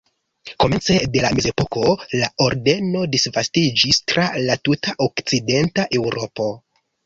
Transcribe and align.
Komence 0.61 0.95
de 1.15 1.21
la 1.25 1.29
mezepoko 1.39 1.83
la 2.21 2.31
ordeno 2.47 3.05
disvastiĝis 3.17 4.03
tra 4.13 4.27
la 4.49 4.59
tuta 4.67 4.99
okcidenta 5.09 5.89
Eŭropo. 6.03 6.53